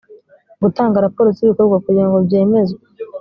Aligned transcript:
gutanga 0.63 1.03
raporo 1.05 1.27
z’ibikorwa 1.35 1.77
kugira 1.85 2.07
ngo 2.07 2.17
byemezwe 2.27 2.81